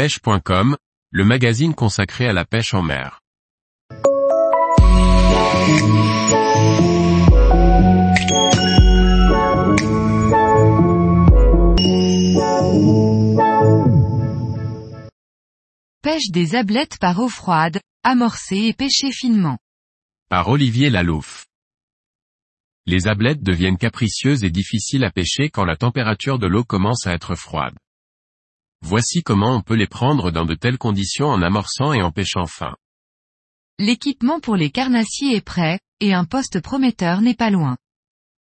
pêche.com, 0.00 0.78
le 1.10 1.24
magazine 1.26 1.74
consacré 1.74 2.26
à 2.26 2.32
la 2.32 2.46
pêche 2.46 2.72
en 2.72 2.80
mer. 2.80 3.20
Pêche 16.00 16.30
des 16.30 16.54
ablettes 16.54 16.96
par 16.98 17.18
eau 17.18 17.28
froide, 17.28 17.78
amorcer 18.02 18.56
et 18.56 18.72
pêcher 18.72 19.12
finement. 19.12 19.58
Par 20.30 20.48
Olivier 20.48 20.88
Lalouf. 20.88 21.44
Les 22.86 23.06
ablettes 23.06 23.42
deviennent 23.42 23.76
capricieuses 23.76 24.44
et 24.44 24.50
difficiles 24.50 25.04
à 25.04 25.10
pêcher 25.10 25.50
quand 25.50 25.66
la 25.66 25.76
température 25.76 26.38
de 26.38 26.46
l'eau 26.46 26.64
commence 26.64 27.06
à 27.06 27.12
être 27.12 27.34
froide. 27.34 27.74
Voici 28.82 29.22
comment 29.22 29.56
on 29.56 29.62
peut 29.62 29.74
les 29.74 29.86
prendre 29.86 30.30
dans 30.30 30.44
de 30.44 30.54
telles 30.54 30.78
conditions 30.78 31.28
en 31.28 31.42
amorçant 31.42 31.92
et 31.92 32.02
en 32.02 32.10
pêchant 32.10 32.46
fin. 32.46 32.74
L'équipement 33.78 34.40
pour 34.40 34.56
les 34.56 34.70
carnassiers 34.70 35.36
est 35.36 35.44
prêt, 35.44 35.80
et 36.00 36.12
un 36.12 36.24
poste 36.24 36.60
prometteur 36.60 37.20
n'est 37.20 37.34
pas 37.34 37.50
loin. 37.50 37.76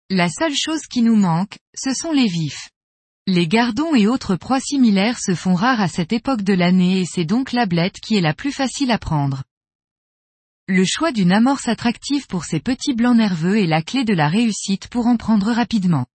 La 0.09 0.29
seule 0.29 0.55
chose 0.55 0.87
qui 0.87 1.01
nous 1.01 1.15
manque, 1.15 1.57
ce 1.75 1.93
sont 1.93 2.11
les 2.11 2.27
vifs. 2.27 2.69
Les 3.27 3.47
gardons 3.47 3.95
et 3.95 4.07
autres 4.07 4.35
proies 4.35 4.59
similaires 4.59 5.19
se 5.19 5.35
font 5.35 5.53
rares 5.53 5.79
à 5.79 5.87
cette 5.87 6.11
époque 6.11 6.41
de 6.41 6.53
l'année 6.53 7.01
et 7.01 7.05
c'est 7.05 7.25
donc 7.25 7.51
l'ablette 7.51 7.99
qui 7.99 8.15
est 8.15 8.21
la 8.21 8.33
plus 8.33 8.51
facile 8.51 8.91
à 8.91 8.97
prendre. 8.97 9.43
Le 10.67 10.83
choix 10.85 11.11
d'une 11.11 11.31
amorce 11.31 11.67
attractive 11.67 12.27
pour 12.27 12.45
ces 12.45 12.59
petits 12.59 12.93
blancs 12.93 13.17
nerveux 13.17 13.57
est 13.57 13.67
la 13.67 13.81
clé 13.81 14.03
de 14.03 14.13
la 14.13 14.27
réussite 14.27 14.87
pour 14.87 15.07
en 15.07 15.17
prendre 15.17 15.51
rapidement. 15.51 16.07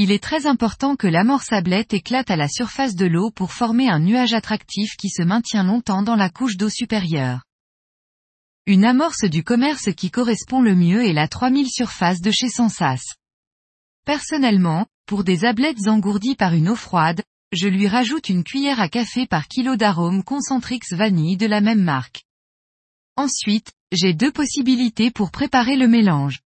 Il 0.00 0.12
est 0.12 0.22
très 0.22 0.46
important 0.46 0.94
que 0.94 1.08
l'amorce 1.08 1.52
ablette 1.52 1.92
éclate 1.92 2.30
à 2.30 2.36
la 2.36 2.46
surface 2.46 2.94
de 2.94 3.04
l'eau 3.04 3.32
pour 3.32 3.52
former 3.52 3.88
un 3.88 3.98
nuage 3.98 4.32
attractif 4.32 4.96
qui 4.96 5.08
se 5.08 5.22
maintient 5.22 5.64
longtemps 5.64 6.04
dans 6.04 6.14
la 6.14 6.30
couche 6.30 6.56
d'eau 6.56 6.68
supérieure. 6.68 7.42
Une 8.66 8.84
amorce 8.84 9.24
du 9.24 9.42
commerce 9.42 9.92
qui 9.92 10.12
correspond 10.12 10.62
le 10.62 10.76
mieux 10.76 11.04
est 11.04 11.12
la 11.12 11.26
3000 11.26 11.66
surface 11.68 12.20
de 12.20 12.30
chez 12.30 12.48
Sensas. 12.48 13.16
Personnellement, 14.04 14.86
pour 15.04 15.24
des 15.24 15.44
ablettes 15.44 15.88
engourdies 15.88 16.36
par 16.36 16.54
une 16.54 16.68
eau 16.68 16.76
froide, 16.76 17.24
je 17.50 17.66
lui 17.66 17.88
rajoute 17.88 18.28
une 18.28 18.44
cuillère 18.44 18.78
à 18.78 18.88
café 18.88 19.26
par 19.26 19.48
kilo 19.48 19.74
d'arôme 19.74 20.22
Concentrix 20.22 20.78
vanille 20.92 21.36
de 21.36 21.46
la 21.46 21.60
même 21.60 21.82
marque. 21.82 22.22
Ensuite, 23.16 23.72
j'ai 23.90 24.14
deux 24.14 24.30
possibilités 24.30 25.10
pour 25.10 25.32
préparer 25.32 25.74
le 25.74 25.88
mélange. 25.88 26.38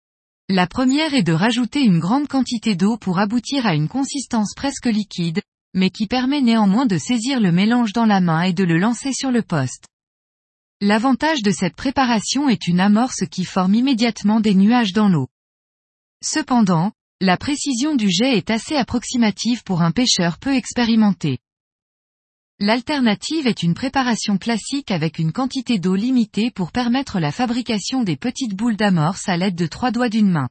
La 0.48 0.66
première 0.66 1.14
est 1.14 1.22
de 1.22 1.32
rajouter 1.32 1.82
une 1.82 1.98
grande 1.98 2.28
quantité 2.28 2.74
d'eau 2.74 2.96
pour 2.96 3.18
aboutir 3.18 3.66
à 3.66 3.74
une 3.74 3.88
consistance 3.88 4.54
presque 4.54 4.86
liquide, 4.86 5.40
mais 5.74 5.90
qui 5.90 6.06
permet 6.06 6.40
néanmoins 6.40 6.86
de 6.86 6.98
saisir 6.98 7.40
le 7.40 7.52
mélange 7.52 7.92
dans 7.92 8.06
la 8.06 8.20
main 8.20 8.42
et 8.42 8.52
de 8.52 8.64
le 8.64 8.78
lancer 8.78 9.12
sur 9.12 9.30
le 9.30 9.42
poste. 9.42 9.86
L'avantage 10.80 11.42
de 11.42 11.52
cette 11.52 11.76
préparation 11.76 12.48
est 12.48 12.66
une 12.66 12.80
amorce 12.80 13.24
qui 13.30 13.44
forme 13.44 13.74
immédiatement 13.74 14.40
des 14.40 14.54
nuages 14.54 14.92
dans 14.92 15.08
l'eau. 15.08 15.28
Cependant, 16.24 16.92
la 17.20 17.36
précision 17.36 17.94
du 17.94 18.10
jet 18.10 18.36
est 18.36 18.50
assez 18.50 18.74
approximative 18.74 19.62
pour 19.62 19.80
un 19.82 19.92
pêcheur 19.92 20.38
peu 20.38 20.54
expérimenté. 20.54 21.38
L'alternative 22.64 23.48
est 23.48 23.64
une 23.64 23.74
préparation 23.74 24.38
classique 24.38 24.92
avec 24.92 25.18
une 25.18 25.32
quantité 25.32 25.80
d'eau 25.80 25.96
limitée 25.96 26.52
pour 26.52 26.70
permettre 26.70 27.18
la 27.18 27.32
fabrication 27.32 28.04
des 28.04 28.16
petites 28.16 28.54
boules 28.54 28.76
d'amorce 28.76 29.28
à 29.28 29.36
l'aide 29.36 29.56
de 29.56 29.66
trois 29.66 29.90
doigts 29.90 30.08
d'une 30.08 30.30
main. 30.30 30.48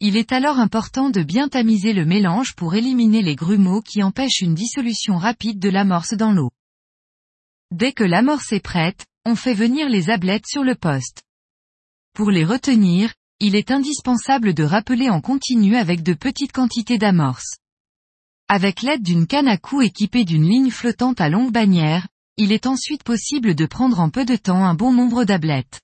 Il 0.00 0.16
est 0.16 0.32
alors 0.32 0.58
important 0.58 1.10
de 1.10 1.22
bien 1.22 1.46
tamiser 1.46 1.92
le 1.92 2.04
mélange 2.04 2.56
pour 2.56 2.74
éliminer 2.74 3.22
les 3.22 3.36
grumeaux 3.36 3.82
qui 3.82 4.02
empêchent 4.02 4.40
une 4.40 4.56
dissolution 4.56 5.16
rapide 5.16 5.60
de 5.60 5.68
l'amorce 5.68 6.14
dans 6.14 6.32
l'eau. 6.32 6.50
Dès 7.70 7.92
que 7.92 8.02
l'amorce 8.02 8.52
est 8.52 8.58
prête, 8.58 9.06
on 9.24 9.36
fait 9.36 9.54
venir 9.54 9.88
les 9.88 10.10
ablettes 10.10 10.48
sur 10.48 10.64
le 10.64 10.74
poste. 10.74 11.22
Pour 12.14 12.32
les 12.32 12.44
retenir, 12.44 13.14
il 13.38 13.54
est 13.54 13.70
indispensable 13.70 14.54
de 14.54 14.64
rappeler 14.64 15.08
en 15.08 15.20
continu 15.20 15.76
avec 15.76 16.02
de 16.02 16.14
petites 16.14 16.50
quantités 16.50 16.98
d'amorce. 16.98 17.58
Avec 18.54 18.82
l'aide 18.82 19.02
d'une 19.02 19.26
canne 19.26 19.48
à 19.48 19.56
coups 19.56 19.86
équipée 19.86 20.26
d'une 20.26 20.46
ligne 20.46 20.70
flottante 20.70 21.22
à 21.22 21.30
longue 21.30 21.50
bannière, 21.50 22.06
il 22.36 22.52
est 22.52 22.66
ensuite 22.66 23.02
possible 23.02 23.54
de 23.54 23.64
prendre 23.64 23.98
en 23.98 24.10
peu 24.10 24.26
de 24.26 24.36
temps 24.36 24.62
un 24.62 24.74
bon 24.74 24.92
nombre 24.92 25.24
d'ablettes. 25.24 25.80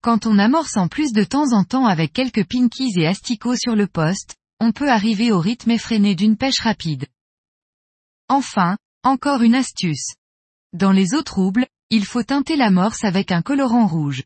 Quand 0.00 0.26
on 0.26 0.38
amorce 0.38 0.76
en 0.76 0.86
plus 0.86 1.12
de 1.12 1.24
temps 1.24 1.52
en 1.52 1.64
temps 1.64 1.86
avec 1.86 2.12
quelques 2.12 2.46
pinkies 2.46 2.92
et 3.00 3.08
asticots 3.08 3.56
sur 3.56 3.74
le 3.74 3.88
poste, 3.88 4.36
on 4.60 4.70
peut 4.70 4.88
arriver 4.88 5.32
au 5.32 5.40
rythme 5.40 5.72
effréné 5.72 6.14
d'une 6.14 6.36
pêche 6.36 6.60
rapide. 6.60 7.08
Enfin, 8.28 8.76
encore 9.02 9.42
une 9.42 9.56
astuce. 9.56 10.14
Dans 10.72 10.92
les 10.92 11.16
eaux 11.16 11.24
troubles, 11.24 11.66
il 11.90 12.04
faut 12.04 12.22
teinter 12.22 12.54
l'amorce 12.54 13.02
avec 13.02 13.32
un 13.32 13.42
colorant 13.42 13.88
rouge. 13.88 14.22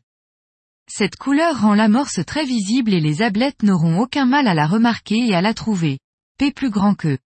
Cette 0.87 1.15
couleur 1.15 1.61
rend 1.61 1.73
l'amorce 1.73 2.23
très 2.23 2.45
visible 2.45 2.93
et 2.93 3.01
les 3.01 3.23
ablettes 3.23 3.63
n'auront 3.63 3.99
aucun 3.99 4.27
mal 4.27 4.47
à 4.47 4.53
la 4.53 4.67
remarquer 4.67 5.25
et 5.27 5.33
à 5.33 5.41
la 5.41 5.55
trouver. 5.55 5.97
P 6.37 6.51
plus 6.51 6.69
grand 6.69 6.93
que. 6.93 7.17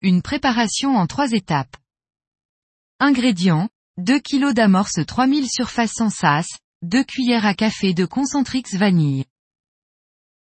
Une 0.00 0.22
préparation 0.22 0.94
en 0.94 1.08
trois 1.08 1.32
étapes. 1.32 1.76
Ingrédients, 3.00 3.68
2 3.96 4.20
kg 4.20 4.52
d'amorce 4.54 5.04
3000 5.04 5.50
surface 5.50 5.90
sans 5.92 6.08
sas, 6.08 6.46
2 6.82 7.02
cuillères 7.02 7.44
à 7.44 7.52
café 7.52 7.94
de 7.94 8.04
concentrix 8.04 8.62
vanille. 8.74 9.24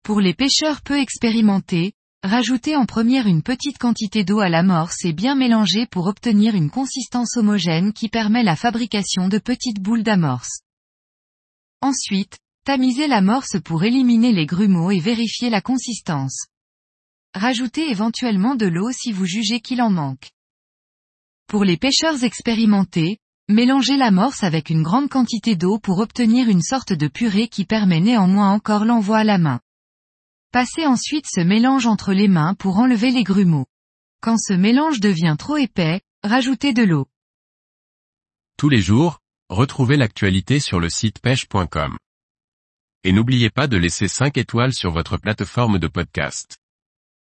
Pour 0.03 0.19
les 0.19 0.33
pêcheurs 0.33 0.81
peu 0.81 0.99
expérimentés, 0.99 1.93
rajoutez 2.21 2.75
en 2.75 2.85
première 2.85 3.27
une 3.27 3.43
petite 3.43 3.77
quantité 3.77 4.25
d'eau 4.25 4.41
à 4.41 4.49
l'amorce 4.49 5.05
et 5.05 5.13
bien 5.13 5.35
mélanger 5.35 5.85
pour 5.85 6.07
obtenir 6.07 6.53
une 6.53 6.69
consistance 6.69 7.37
homogène 7.37 7.93
qui 7.93 8.09
permet 8.09 8.43
la 8.43 8.57
fabrication 8.57 9.29
de 9.29 9.37
petites 9.37 9.79
boules 9.79 10.03
d'amorce. 10.03 10.59
Ensuite, 11.79 12.39
tamisez 12.65 13.07
l'amorce 13.07 13.57
pour 13.63 13.85
éliminer 13.85 14.33
les 14.33 14.47
grumeaux 14.47 14.91
et 14.91 14.99
vérifier 14.99 15.49
la 15.49 15.61
consistance. 15.61 16.47
Rajoutez 17.35 17.91
éventuellement 17.91 18.55
de 18.55 18.65
l'eau 18.65 18.91
si 18.91 19.11
vous 19.11 19.25
jugez 19.25 19.59
qu'il 19.59 19.81
en 19.81 19.91
manque. 19.91 20.31
Pour 21.47 21.63
les 21.63 21.77
pêcheurs 21.77 22.23
expérimentés, 22.23 23.19
mélangez 23.49 23.97
l'amorce 23.97 24.43
avec 24.43 24.71
une 24.71 24.81
grande 24.81 25.09
quantité 25.09 25.55
d'eau 25.55 25.77
pour 25.77 25.99
obtenir 25.99 26.49
une 26.49 26.63
sorte 26.63 26.93
de 26.93 27.07
purée 27.07 27.47
qui 27.47 27.65
permet 27.65 27.99
néanmoins 27.99 28.51
encore 28.51 28.85
l'envoi 28.85 29.19
à 29.19 29.23
la 29.23 29.37
main. 29.37 29.59
Passez 30.51 30.87
ensuite 30.87 31.25
ce 31.27 31.41
mélange 31.41 31.85
entre 31.85 32.13
les 32.13 32.27
mains 32.27 32.55
pour 32.55 32.77
enlever 32.77 33.11
les 33.11 33.23
grumeaux. 33.23 33.67
Quand 34.21 34.37
ce 34.39 34.53
mélange 34.53 34.99
devient 34.99 35.35
trop 35.37 35.57
épais, 35.57 36.01
rajoutez 36.23 36.73
de 36.73 36.83
l'eau. 36.83 37.05
Tous 38.57 38.69
les 38.69 38.81
jours, 38.81 39.19
Retrouvez 39.49 39.95
l'actualité 39.95 40.59
sur 40.59 40.79
le 40.79 40.89
site 40.89 41.19
pêche.com. 41.19 41.97
Et 43.03 43.11
n'oubliez 43.11 43.51
pas 43.51 43.67
de 43.67 43.77
laisser 43.77 44.07
5 44.07 44.37
étoiles 44.39 44.73
sur 44.73 44.89
votre 44.89 45.17
plateforme 45.17 45.77
de 45.77 45.87
podcast. 45.87 46.57